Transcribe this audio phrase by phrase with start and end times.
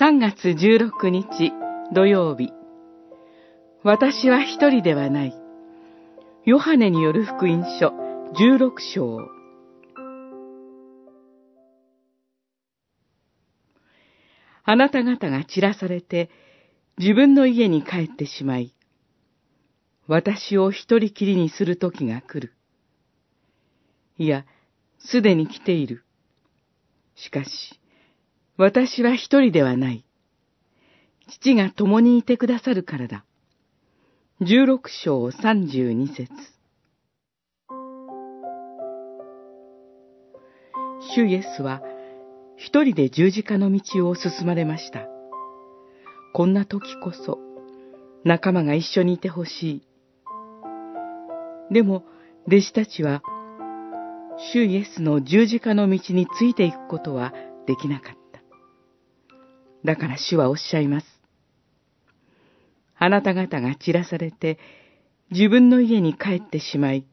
[0.00, 1.52] 3月16日
[1.92, 2.52] 土曜日
[3.82, 5.34] 私は一人ではない
[6.44, 9.18] ヨハネによる福音書16章
[14.62, 16.30] あなた方が散らされて
[16.98, 18.72] 自分の家に帰ってしまい
[20.06, 22.54] 私を一人きりにする時が来る。
[24.16, 24.46] いや、
[24.98, 26.02] すでに来ている。
[27.14, 27.78] しかし、
[28.60, 30.04] 私は一人ではない。
[31.28, 33.24] 父が共にいてくださるからだ。
[34.40, 36.28] 十六章三十二節
[41.14, 41.82] 主イエスは
[42.56, 45.06] 一人で十字架の道を進まれました。
[46.34, 47.38] こんな時こそ
[48.24, 49.82] 仲間が一緒にいてほしい。
[51.70, 52.04] でも、
[52.48, 53.22] 弟子たちは、
[54.52, 57.32] 主イエスの十字架の道についていくことは
[57.66, 58.27] できなかった。
[59.84, 61.06] だから主はおっしゃいます。
[62.96, 64.58] あなた方が散らされて
[65.30, 67.04] 自分の家に帰ってしまい、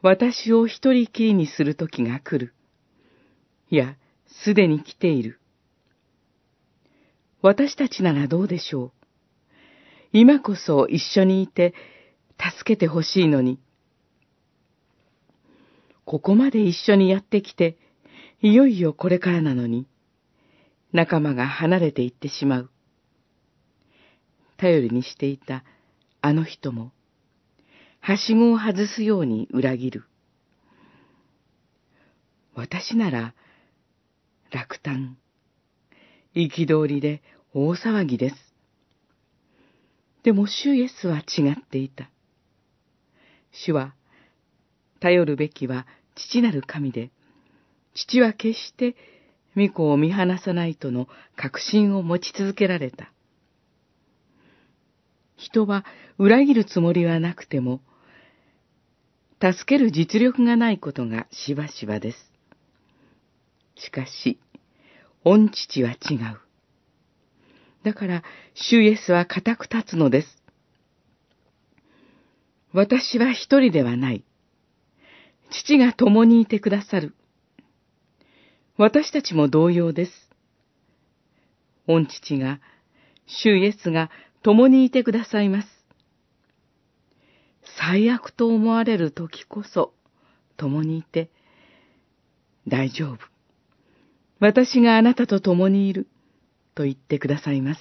[0.00, 2.54] 私を一人きりにする時が来る。
[3.70, 3.96] いや、
[4.26, 5.38] すでに来ている。
[7.42, 8.92] 私たちならどうでしょう。
[10.12, 11.74] 今こそ一緒にいて
[12.38, 13.58] 助けてほしいのに。
[16.04, 17.78] ここまで一緒にやってきて、
[18.40, 19.86] いよいよこれからなのに、
[20.92, 22.70] 仲間が離れていってしまう。
[24.58, 25.64] 頼りにしていた
[26.20, 26.92] あの人も、
[28.00, 30.04] はしごを外すように裏切る。
[32.54, 33.34] 私なら、
[34.50, 35.16] 落胆、
[36.34, 37.22] 憤りで
[37.54, 38.36] 大騒ぎです。
[40.22, 42.10] でも主イエスは違っていた。
[43.50, 43.94] 主は、
[45.00, 47.10] 頼るべきは父なる神で、
[47.94, 48.94] 父は決して
[49.56, 53.12] 御子を見放さないとの確信を持ち続けられた。
[55.36, 55.84] 人は
[56.18, 57.80] 裏切るつもりはなくても、
[59.40, 62.32] 助ける実力がないことがしばしばです。
[63.74, 64.38] しかし、
[65.24, 66.40] 御父は違う。
[67.82, 68.22] だから、
[68.54, 70.42] 主イエスは固く立つのです。
[72.72, 74.24] 私は一人ではない。
[75.50, 77.14] 父が共にいてくださる。
[78.76, 80.12] 私たちも同様です。
[81.86, 82.60] 御父が、
[83.26, 84.10] 主イエスが
[84.42, 85.68] 共にいてくださいます。
[87.78, 89.92] 最悪と思われる時こそ
[90.56, 91.30] 共にいて、
[92.66, 93.18] 大丈夫。
[94.38, 96.08] 私があなたと共にいる
[96.74, 97.80] と言ってくださいます。